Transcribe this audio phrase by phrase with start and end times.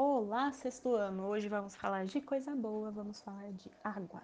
[0.00, 1.26] Olá, sexto ano!
[1.26, 4.22] Hoje vamos falar de coisa boa, vamos falar de água.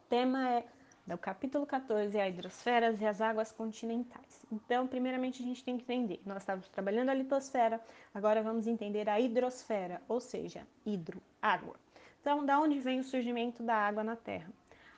[0.00, 0.64] O tema é
[1.04, 4.46] do capítulo 14, a hidrosferas e as águas continentais.
[4.52, 7.84] Então, primeiramente a gente tem que entender, nós estávamos trabalhando a litosfera,
[8.14, 11.74] agora vamos entender a hidrosfera, ou seja, hidro, água.
[12.20, 14.48] Então, da onde vem o surgimento da água na Terra?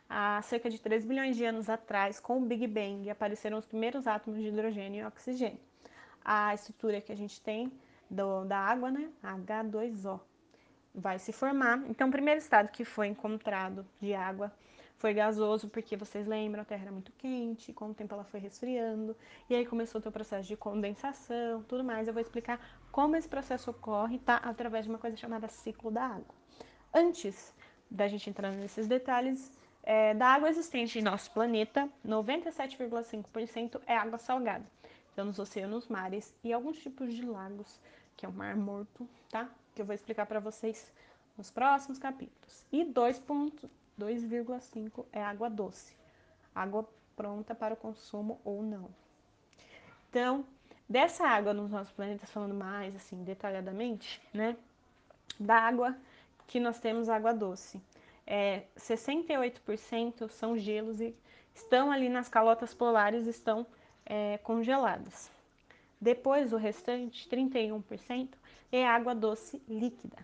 [0.07, 4.07] Há cerca de 3 bilhões de anos atrás, com o Big Bang, apareceram os primeiros
[4.07, 5.61] átomos de hidrogênio e oxigênio.
[6.23, 7.73] A estrutura que a gente tem
[8.11, 9.09] do, da água, né?
[9.23, 10.21] H2O,
[10.95, 11.83] vai se formar.
[11.89, 14.53] Então, o primeiro estado que foi encontrado de água
[14.99, 18.39] foi gasoso, porque vocês lembram, a Terra era muito quente, com o tempo ela foi
[18.39, 19.17] resfriando,
[19.49, 22.07] e aí começou o teu processo de condensação, tudo mais.
[22.07, 22.61] Eu vou explicar
[22.93, 24.37] como esse processo ocorre, tá?
[24.37, 26.35] Através de uma coisa chamada ciclo da água.
[26.93, 27.55] Antes
[27.91, 29.51] da gente entrar nesses detalhes,
[29.83, 34.67] é, da água existente em nosso planeta, 97,5% é água salgada.
[35.21, 37.79] Então, nos oceanos, mares e alguns tipos de lagos
[38.17, 39.51] que é o Mar Morto, tá?
[39.75, 40.91] Que eu vou explicar para vocês
[41.37, 42.65] nos próximos capítulos.
[42.73, 45.95] E 2,5 é água doce,
[46.55, 48.89] água pronta para o consumo ou não.
[50.09, 50.43] Então,
[50.89, 54.57] dessa água nos nossos planetas, falando mais assim detalhadamente, né?
[55.39, 55.95] Da água
[56.47, 57.79] que nós temos água doce.
[58.27, 61.15] É, 68% são gelos e
[61.55, 63.67] estão ali nas calotas polares, estão
[64.11, 65.31] é, congeladas.
[66.01, 68.31] Depois, o restante, 31%,
[68.73, 70.19] é água doce líquida.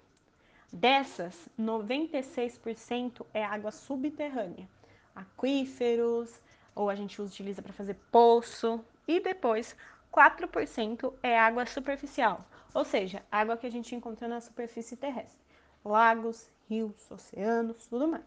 [0.73, 4.69] Dessas, 96% é água subterrânea,
[5.15, 6.41] aquíferos,
[6.75, 9.77] ou a gente utiliza para fazer poço, e depois
[10.13, 15.39] 4% é água superficial, ou seja, água que a gente encontra na superfície terrestre,
[15.85, 18.25] lagos, rios, oceanos, tudo mais.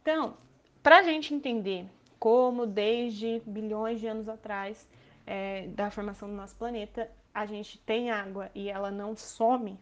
[0.00, 0.36] Então,
[0.82, 1.86] para a gente entender
[2.20, 4.86] como desde bilhões de anos atrás
[5.26, 9.80] é, da formação do nosso planeta, a gente tem água e ela não some,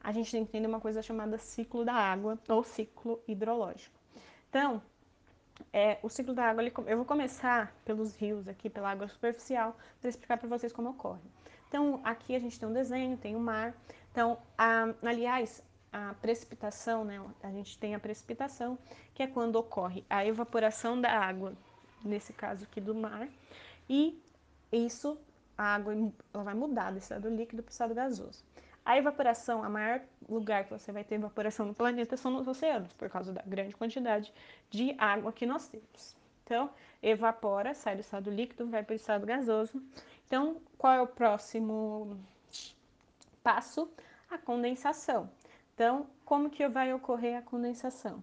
[0.00, 3.94] a gente tem que entender uma coisa chamada ciclo da água ou ciclo hidrológico.
[4.48, 4.80] Então,
[5.72, 9.76] é, o ciclo da água, ele, eu vou começar pelos rios aqui, pela água superficial,
[10.00, 11.22] para explicar para vocês como ocorre.
[11.68, 13.74] Então, aqui a gente tem um desenho, tem o um mar.
[14.10, 15.62] Então, a, aliás,
[15.92, 18.78] a precipitação, né, a gente tem a precipitação,
[19.12, 21.54] que é quando ocorre a evaporação da água,
[22.04, 23.28] nesse caso aqui do mar,
[23.88, 24.20] e
[24.72, 25.18] isso,
[25.56, 25.94] a água
[26.32, 28.44] ela vai mudar do estado líquido para o estado gasoso.
[28.84, 32.92] A evaporação, a maior lugar que você vai ter evaporação no planeta são nos oceanos,
[32.92, 34.32] por causa da grande quantidade
[34.70, 36.14] de água que nós temos.
[36.44, 36.70] Então,
[37.02, 39.82] evapora, sai do estado líquido, vai para o estado gasoso.
[40.26, 42.18] Então, qual é o próximo
[43.42, 43.90] passo?
[44.30, 45.30] A condensação.
[45.74, 48.22] Então, como que vai ocorrer a condensação?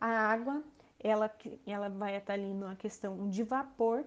[0.00, 0.62] A água,
[1.00, 1.30] ela,
[1.66, 4.04] ela vai estar ali numa questão de vapor,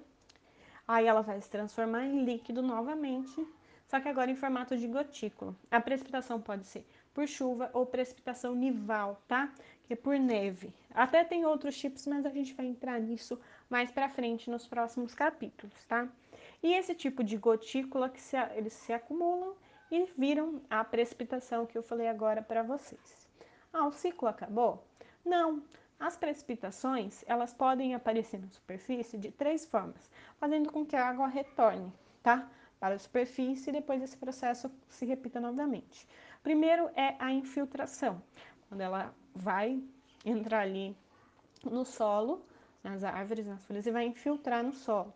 [0.88, 3.48] Aí ela vai se transformar em líquido novamente,
[3.88, 5.56] só que agora em formato de gotícula.
[5.72, 9.54] A precipitação pode ser por chuva ou precipitação nival, tá?
[9.86, 10.74] Que é por neve.
[10.94, 15.16] Até tem outros tipos, mas a gente vai entrar nisso mais pra frente nos próximos
[15.16, 16.10] capítulos, tá?
[16.62, 19.56] E esse tipo de gotícula que se, eles se acumulam
[19.90, 23.30] e viram a precipitação que eu falei agora para vocês.
[23.72, 24.84] Ah, o ciclo acabou?
[25.24, 25.64] Não.
[26.02, 31.28] As precipitações, elas podem aparecer na superfície de três formas, fazendo com que a água
[31.28, 32.50] retorne, tá?
[32.80, 36.08] Para a superfície e depois esse processo se repita novamente.
[36.42, 38.20] Primeiro é a infiltração,
[38.68, 39.80] quando ela vai
[40.26, 40.98] entrar ali
[41.64, 42.44] no solo,
[42.84, 45.14] nas árvores, nas folhas, e vai infiltrar no solo.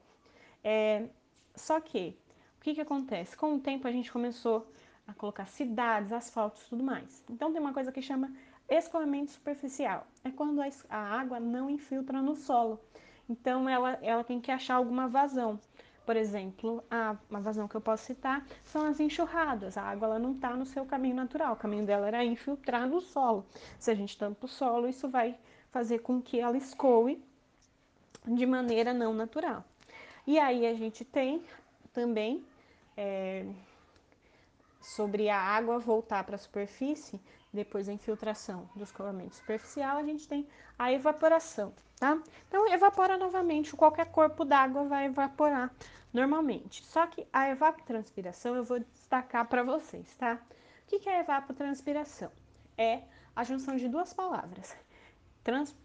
[0.63, 1.09] É,
[1.55, 2.15] só que,
[2.59, 3.35] o que, que acontece?
[3.35, 4.71] Com o tempo a gente começou
[5.07, 7.23] a colocar cidades, asfaltos tudo mais.
[7.27, 8.31] Então tem uma coisa que chama
[8.67, 12.79] Escoamento superficial é quando a água não infiltra no solo.
[13.29, 15.59] Então, ela, ela tem que achar alguma vazão.
[16.05, 19.77] Por exemplo, a, uma vazão que eu posso citar são as enxurradas.
[19.77, 21.53] A água ela não está no seu caminho natural.
[21.53, 23.45] O caminho dela era infiltrar no solo.
[23.79, 25.35] Se a gente tampa o solo, isso vai
[25.71, 27.23] fazer com que ela escoe
[28.25, 29.63] de maneira não natural.
[30.27, 31.43] E aí a gente tem
[31.91, 32.45] também
[32.95, 33.45] é,
[34.81, 37.19] sobre a água voltar para a superfície,
[37.55, 40.47] depois da infiltração do escoamento superficial, a gente tem
[40.77, 42.21] a evaporação, tá?
[42.47, 45.71] Então, evapora novamente, qualquer corpo d'água vai evaporar
[46.13, 46.85] normalmente.
[46.85, 50.39] Só que a evapotranspiração eu vou destacar para vocês, tá?
[50.83, 52.31] O que é evapotranspiração?
[52.77, 53.01] É
[53.35, 54.75] a junção de duas palavras.
[55.43, 55.75] Trans,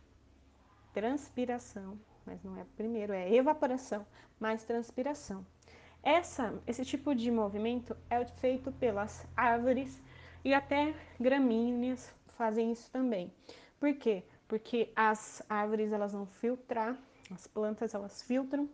[0.93, 4.07] transpiração, mas não é primeiro, é evaporação
[4.39, 5.45] mais transpiração.
[6.03, 10.01] Essa, esse tipo de movimento é feito pelas árvores
[10.45, 13.33] e até gramíneas fazem isso também.
[13.79, 14.23] Por quê?
[14.49, 16.99] Porque as árvores elas vão filtrar,
[17.33, 18.69] as plantas elas filtram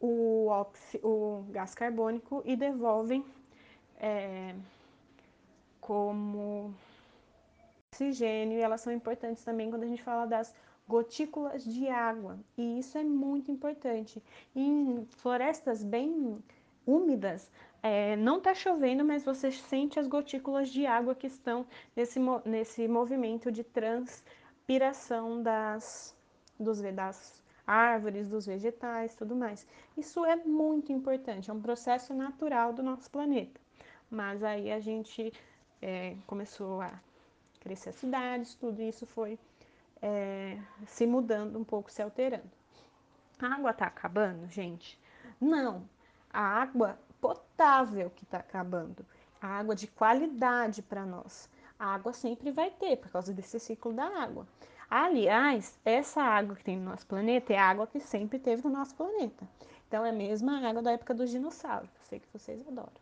[0.00, 0.48] o,
[1.02, 3.24] o gás carbônico e devolvem
[3.98, 4.54] é,
[5.80, 6.74] como
[7.92, 10.54] oxigênio, e elas são importantes também quando a gente fala das
[10.88, 14.22] gotículas de água, e isso é muito importante.
[14.54, 16.42] Em florestas bem
[16.84, 17.48] úmidas,
[17.82, 22.86] é, não está chovendo, mas você sente as gotículas de água que estão nesse, nesse
[22.86, 26.16] movimento de transpiração das,
[26.58, 29.66] dos, das árvores, dos vegetais, tudo mais.
[29.96, 33.60] Isso é muito importante, é um processo natural do nosso planeta.
[34.08, 35.32] Mas aí a gente
[35.80, 36.92] é, começou a
[37.58, 39.38] crescer as cidades, tudo isso foi
[40.00, 42.50] é, se mudando um pouco, se alterando.
[43.40, 44.98] A água está acabando, gente?
[45.40, 45.88] Não.
[46.32, 49.06] A água potável que está acabando,
[49.40, 51.48] a água de qualidade para nós.
[51.78, 54.44] A água sempre vai ter, por causa desse ciclo da água.
[54.90, 58.70] Aliás, essa água que tem no nosso planeta é a água que sempre teve no
[58.70, 59.48] nosso planeta.
[59.86, 62.92] Então, é a mesma água da época dos dinossauros, eu sei que vocês adoram.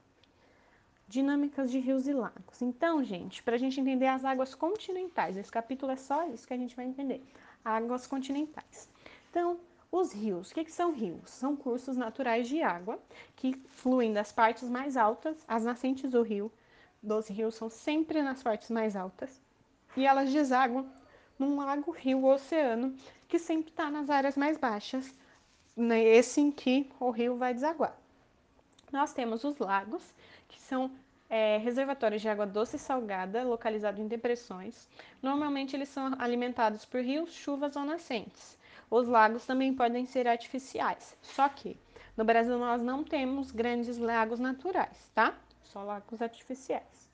[1.08, 2.60] Dinâmicas de rios e lagos.
[2.60, 6.52] Então, gente, para a gente entender as águas continentais, esse capítulo é só isso que
[6.52, 7.24] a gente vai entender.
[7.64, 8.88] Águas continentais.
[9.30, 9.58] Então,
[9.92, 11.30] os rios, o que, que, são rios?
[11.30, 12.98] São cursos naturais de água
[13.34, 16.50] que fluem das partes mais altas, as nascentes do rio,
[17.02, 19.40] dos rios são sempre nas partes mais altas,
[19.96, 20.86] e elas desaguam
[21.38, 22.94] num lago, rio ou oceano,
[23.26, 25.12] que sempre está nas áreas mais baixas,
[25.76, 27.96] né, esse em que o rio vai desaguar.
[28.92, 30.02] Nós temos os lagos,
[30.48, 30.90] que são
[31.28, 34.88] é, reservatórios de água doce e salgada, localizados em depressões.
[35.22, 38.58] Normalmente eles são alimentados por rios, chuvas ou nascentes.
[38.90, 41.78] Os lagos também podem ser artificiais, só que
[42.16, 45.38] no Brasil nós não temos grandes lagos naturais, tá?
[45.62, 47.08] Só lagos artificiais.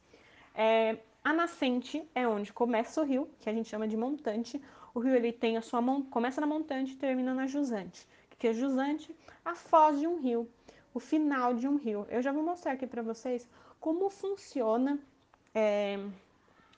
[0.54, 4.60] É, a nascente é onde começa o rio, que a gente chama de montante.
[4.94, 8.06] O rio ele tem a sua começa na montante e termina na jusante.
[8.32, 9.14] O que é jusante?
[9.44, 10.48] A foz de um rio,
[10.94, 12.06] o final de um rio.
[12.08, 13.46] Eu já vou mostrar aqui para vocês
[13.78, 14.98] como funciona
[15.54, 15.98] é,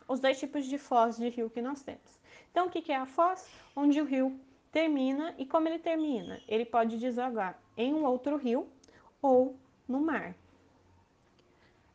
[0.09, 2.19] os dois tipos de foz de rio que nós temos.
[2.51, 3.49] Então, o que é a foz?
[3.77, 4.41] Onde o rio
[4.79, 6.41] termina e como ele termina?
[6.47, 8.69] Ele pode desaguar em um outro rio
[9.21, 9.57] ou
[9.89, 10.37] no mar.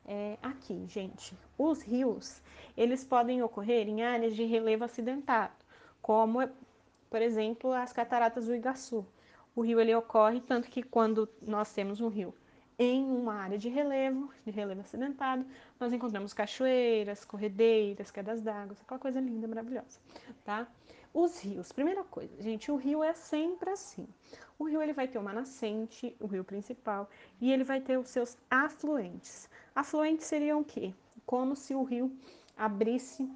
[0.05, 2.41] É, aqui, gente, os rios,
[2.75, 5.53] eles podem ocorrer em áreas de relevo acidentado,
[6.01, 6.45] como,
[7.09, 9.07] por exemplo, as cataratas do Iguaçu.
[9.55, 12.33] O rio ele ocorre tanto que quando nós temos um rio
[12.77, 15.45] em uma área de relevo, de relevo acidentado,
[15.79, 20.01] nós encontramos cachoeiras, corredeiras, quedas d'água, aquela coisa linda, maravilhosa,
[20.43, 20.67] tá?
[21.13, 24.07] Os rios, primeira coisa, gente, o rio é sempre assim.
[24.57, 27.07] O rio ele vai ter uma nascente, o rio principal,
[27.39, 29.47] e ele vai ter os seus afluentes.
[29.75, 30.91] Afluentes seriam o quê?
[31.23, 32.11] Como se o rio
[32.57, 33.29] abrisse,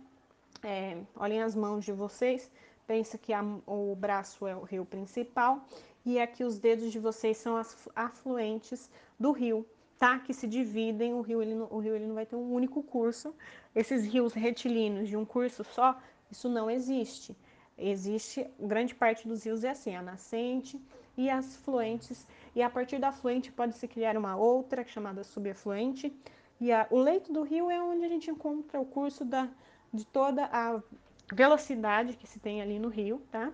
[0.63, 2.49] é, olhem as mãos de vocês,
[2.87, 5.63] pensa que a, o braço é o rio principal
[6.03, 8.89] e aqui os dedos de vocês são as afluentes
[9.19, 9.63] do rio,
[9.99, 10.17] tá?
[10.17, 13.35] Que se dividem, o rio ele, o rio ele não vai ter um único curso.
[13.75, 15.95] Esses rios retilíneos de um curso só,
[16.31, 17.35] isso não existe
[17.77, 20.81] existe, grande parte dos rios é assim, a nascente
[21.15, 22.25] e as fluentes,
[22.55, 26.13] e a partir da fluente pode-se criar uma outra, chamada subafluente,
[26.59, 29.47] e a, o leito do rio é onde a gente encontra o curso da,
[29.93, 30.81] de toda a
[31.31, 33.51] velocidade que se tem ali no rio, tá?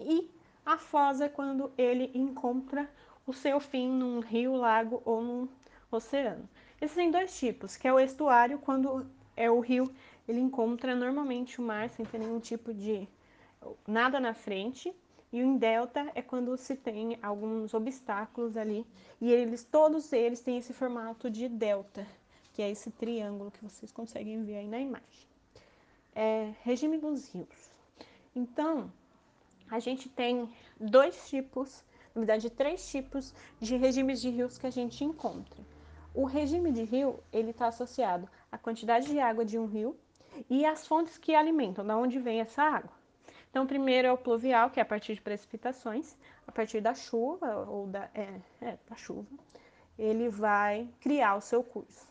[0.00, 0.28] E
[0.64, 2.90] a foz é quando ele encontra
[3.26, 5.48] o seu fim num rio, lago ou num
[5.90, 6.48] oceano.
[6.80, 9.06] Existem dois tipos, que é o estuário, quando
[9.36, 9.92] é o rio,
[10.26, 13.08] ele encontra normalmente o mar sem ter nenhum tipo de
[13.86, 14.94] nada na frente,
[15.32, 18.86] e o em delta é quando se tem alguns obstáculos ali,
[19.20, 22.06] e eles, todos eles têm esse formato de delta,
[22.52, 25.28] que é esse triângulo que vocês conseguem ver aí na imagem.
[26.14, 27.70] É, regime dos rios.
[28.34, 28.90] Então,
[29.70, 30.48] a gente tem
[30.80, 35.62] dois tipos, na verdade, três tipos de regimes de rios que a gente encontra.
[36.14, 39.94] O regime de rio, ele está associado à quantidade de água de um rio
[40.48, 42.95] e às fontes que alimentam, da onde vem essa água.
[43.56, 46.14] Então, primeiro é o pluvial, que é a partir de precipitações,
[46.46, 49.26] a partir da chuva, ou da, é, é, da chuva,
[49.98, 52.06] ele vai criar o seu curso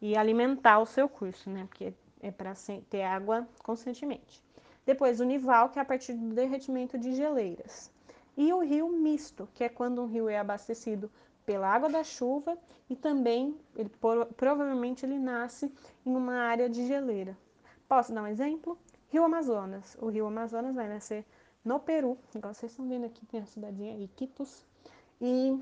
[0.00, 1.66] e alimentar o seu curso, né?
[1.68, 2.54] Porque é para
[2.88, 4.42] ter água constantemente.
[4.86, 7.92] Depois, o nival, que é a partir do derretimento de geleiras.
[8.34, 11.12] E o rio misto, que é quando um rio é abastecido
[11.44, 12.56] pela água da chuva
[12.88, 13.90] e também, ele,
[14.38, 15.70] provavelmente, ele nasce
[16.06, 17.36] em uma área de geleira.
[17.86, 18.78] Posso dar um exemplo?
[19.08, 19.96] Rio Amazonas.
[20.00, 21.24] O Rio Amazonas vai nascer
[21.64, 24.64] no Peru, igual vocês estão vendo aqui, tem a cidadinha Iquitos.
[25.20, 25.58] E,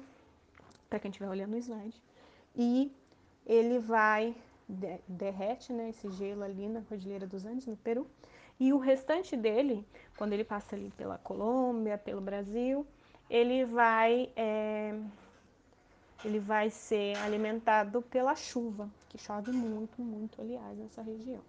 [0.89, 2.03] para quem estiver olhando o slide,
[2.55, 2.93] e
[3.47, 4.37] ele vai,
[4.69, 8.07] de, derrete né, esse gelo ali na Cordilheira dos Andes, no Peru.
[8.59, 9.87] E o restante dele,
[10.17, 12.87] quando ele passa ali pela Colômbia, pelo Brasil,
[13.29, 15.01] ele vai é,
[16.25, 21.41] ele vai ser alimentado pela chuva, que chove muito, muito, aliás, nessa região.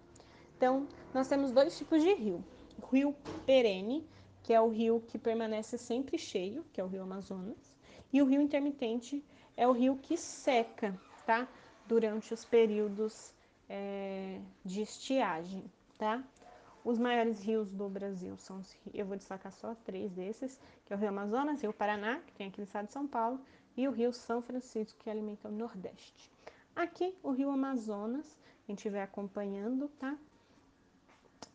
[0.56, 2.42] Então, nós temos dois tipos de rio.
[2.82, 4.08] O rio perene,
[4.42, 7.74] que é o rio que permanece sempre cheio, que é o rio Amazonas,
[8.12, 9.22] e o rio intermitente
[9.56, 11.46] é o rio que seca, tá?
[11.86, 13.34] Durante os períodos
[13.68, 15.64] é, de estiagem,
[15.98, 16.24] tá?
[16.82, 18.62] Os maiores rios do Brasil são
[18.94, 22.48] eu vou destacar só três desses, que é o Rio Amazonas, Rio Paraná, que tem
[22.48, 23.40] aqui no estado de São Paulo,
[23.76, 26.30] e o Rio São Francisco, que alimenta o Nordeste.
[26.74, 30.16] Aqui, o Rio Amazonas, gente vai acompanhando, tá?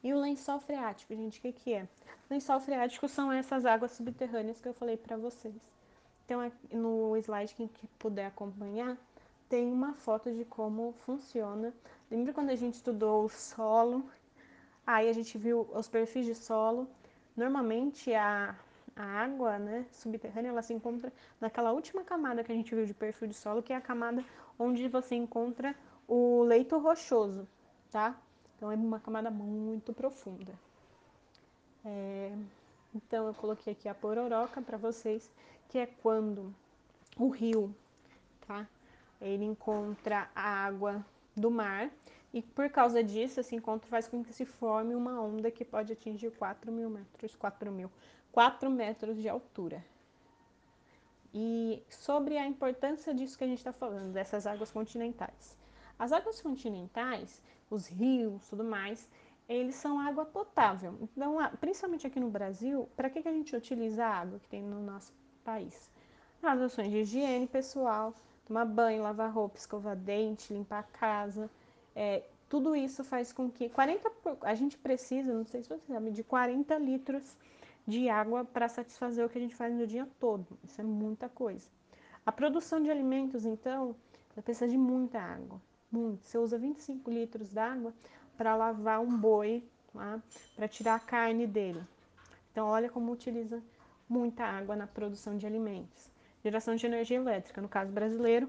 [0.03, 1.87] E o lençol freático, gente, o que, que é?
[2.29, 5.55] Lençol freático são essas águas subterrâneas que eu falei para vocês.
[6.25, 8.97] Então, no slide, quem puder acompanhar,
[9.47, 11.73] tem uma foto de como funciona.
[12.09, 14.09] Lembra quando a gente estudou o solo
[14.85, 16.87] Aí a gente viu os perfis de solo.
[17.35, 18.55] Normalmente a,
[18.95, 22.93] a água né, subterrânea ela se encontra naquela última camada que a gente viu de
[22.93, 24.23] perfil de solo, que é a camada
[24.57, 25.75] onde você encontra
[26.07, 27.47] o leito rochoso,
[27.89, 28.19] tá?
[28.61, 30.53] Então é uma camada muito profunda.
[31.83, 32.31] É,
[32.93, 35.31] então eu coloquei aqui a pororoca para vocês,
[35.67, 36.53] que é quando
[37.17, 37.75] o rio,
[38.45, 38.67] tá?
[39.19, 41.03] Ele encontra a água
[41.35, 41.89] do mar
[42.31, 45.91] e por causa disso, esse encontro faz com que se forme uma onda que pode
[45.93, 47.89] atingir 4 mil metros, 4 mil,
[48.31, 49.83] 4 metros de altura.
[51.33, 55.57] E sobre a importância disso que a gente está falando, dessas águas continentais.
[55.97, 57.41] As águas continentais,
[57.71, 59.09] os rios, tudo mais,
[59.47, 60.97] eles são água potável.
[61.01, 64.61] Então, principalmente aqui no Brasil, para que, que a gente utiliza a água que tem
[64.61, 65.13] no nosso
[65.43, 65.91] país?
[66.43, 68.13] As ações de higiene pessoal,
[68.45, 71.49] tomar banho, lavar roupa, escovar dente, limpar a casa,
[71.95, 74.11] é, tudo isso faz com que 40
[74.41, 77.37] a gente precisa, não sei se você sabe, de 40 litros
[77.87, 80.57] de água para satisfazer o que a gente faz no dia todo.
[80.63, 81.67] Isso é muita coisa.
[82.25, 83.95] A produção de alimentos, então,
[84.43, 85.61] precisa de muita água.
[85.91, 86.25] Muito.
[86.25, 87.93] Você usa 25 litros d'água
[88.37, 90.21] para lavar um boi, tá?
[90.55, 91.81] para tirar a carne dele.
[92.51, 93.61] Então, olha como utiliza
[94.07, 96.09] muita água na produção de alimentos.
[96.43, 98.47] Geração de energia elétrica, no caso brasileiro,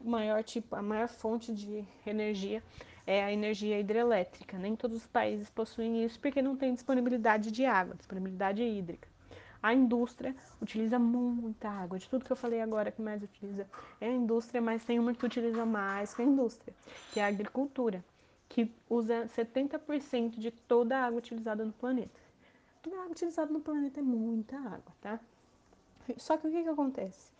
[0.00, 2.62] maior tipo, a maior fonte de energia
[3.06, 4.58] é a energia hidrelétrica.
[4.58, 9.09] Nem todos os países possuem isso porque não tem disponibilidade de água, disponibilidade hídrica.
[9.62, 11.98] A indústria utiliza muita água.
[11.98, 13.68] De tudo que eu falei agora que mais utiliza
[14.00, 16.74] é a indústria, mas tem uma que utiliza mais que a indústria,
[17.12, 18.02] que é a agricultura,
[18.48, 22.20] que usa 70% de toda a água utilizada no planeta.
[22.82, 25.20] Toda a água utilizada no planeta é muita água, tá?
[26.16, 27.30] Só que o que, que acontece?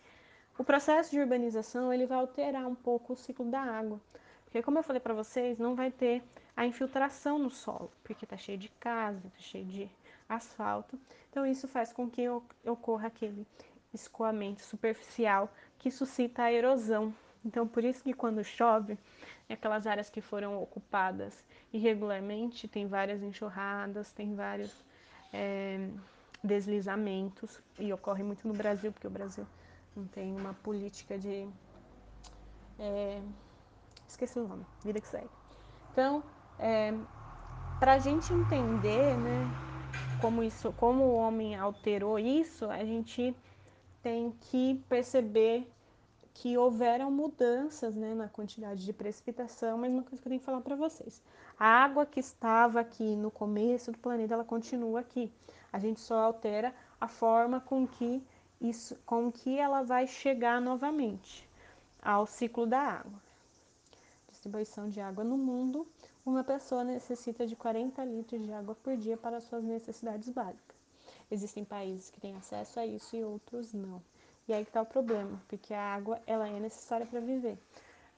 [0.57, 3.99] O processo de urbanização ele vai alterar um pouco o ciclo da água,
[4.43, 6.23] porque como eu falei para vocês, não vai ter
[6.55, 9.89] a infiltração no solo, porque está cheio de casa, está cheio de
[10.35, 10.99] asfalto.
[11.29, 12.27] Então isso faz com que
[12.65, 13.45] ocorra aquele
[13.93, 17.13] escoamento superficial que suscita a erosão.
[17.43, 18.97] Então por isso que quando chove,
[19.49, 24.73] aquelas áreas que foram ocupadas irregularmente, tem várias enxurradas, tem vários
[25.33, 25.89] é,
[26.43, 29.45] deslizamentos, e ocorre muito no Brasil, porque o Brasil
[29.95, 31.47] não tem uma política de.
[32.79, 33.21] É,
[34.07, 35.29] esqueci o nome, vida que segue.
[35.91, 36.23] Então,
[36.59, 36.93] é,
[37.79, 39.49] para a gente entender né,
[40.21, 43.35] como, isso, como o homem alterou isso, a gente
[44.03, 45.67] tem que perceber
[46.33, 50.45] que houveram mudanças né, na quantidade de precipitação, mas uma coisa que eu tenho que
[50.45, 51.21] falar para vocês.
[51.59, 55.31] A água que estava aqui no começo do planeta, ela continua aqui.
[55.73, 58.23] A gente só altera a forma com que
[58.61, 61.49] isso, com que ela vai chegar novamente
[62.01, 63.21] ao ciclo da água.
[64.29, 65.87] Distribuição de água no mundo,
[66.25, 70.75] uma pessoa necessita de 40 litros de água por dia para suas necessidades básicas.
[71.29, 74.01] Existem países que têm acesso a isso e outros não.
[74.47, 77.57] E aí que está o problema, porque a água ela é necessária para viver.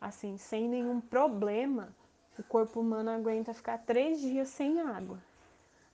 [0.01, 1.89] Assim, sem nenhum problema,
[2.38, 5.22] o corpo humano aguenta ficar três dias sem água.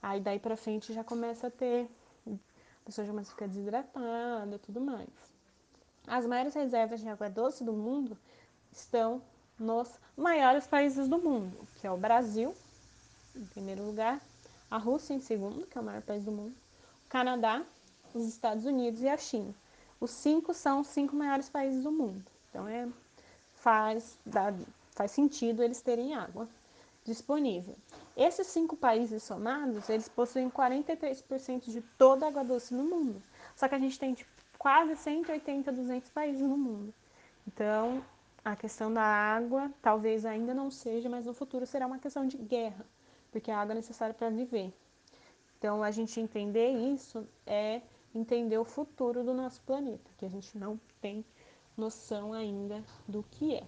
[0.02, 1.90] Aí daí para frente já começa a ter
[2.90, 5.10] pessoa já começa a ficar desidratada e tudo mais.
[6.08, 8.18] As maiores reservas de água doce do mundo
[8.72, 9.22] estão
[9.60, 12.56] nos maiores países do mundo, que é o Brasil,
[13.36, 14.22] em primeiro lugar,
[14.70, 16.56] a Rússia em segundo, que é o maior país do mundo,
[17.06, 17.64] o Canadá,
[18.14, 19.54] os Estados Unidos e a China.
[20.00, 22.24] Os cinco são os cinco maiores países do mundo.
[22.50, 22.88] Então é,
[23.54, 24.54] faz, dá,
[24.92, 26.48] faz sentido eles terem água
[27.04, 27.76] disponível.
[28.16, 33.22] Esses cinco países somados, eles possuem 43% de toda a água doce no mundo.
[33.56, 36.94] Só que a gente tem tipo, quase 180, 200 países no mundo.
[37.48, 38.04] Então,
[38.44, 42.38] a questão da água talvez ainda não seja, mas no futuro será uma questão de
[42.38, 42.86] guerra,
[43.32, 44.74] porque a água é necessária para viver.
[45.58, 47.82] Então, a gente entender isso é
[48.16, 51.24] entender o futuro do nosso planeta, que a gente não tem
[51.78, 53.64] noção ainda do que é.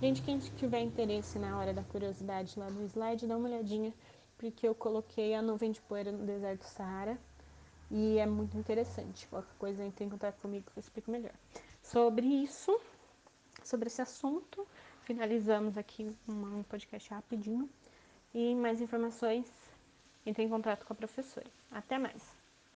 [0.00, 3.92] Gente, quem tiver interesse na hora da curiosidade lá no slide, dá uma olhadinha,
[4.36, 7.18] porque eu coloquei a nuvem de poeira no deserto do Saara
[7.90, 9.26] e é muito interessante.
[9.26, 11.32] Qualquer coisa entre em contato comigo que eu explico melhor.
[11.82, 12.78] Sobre isso,
[13.68, 14.66] sobre esse assunto,
[15.02, 17.68] finalizamos aqui um podcast rapidinho.
[18.34, 19.46] E mais informações,
[20.24, 21.46] entre em contato com a professora.
[21.70, 22.37] Até mais!